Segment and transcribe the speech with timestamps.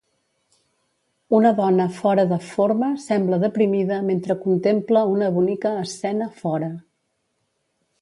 [1.39, 6.77] Una dona fora de forma sembla deprimida mentre contempla una bonica escena fora.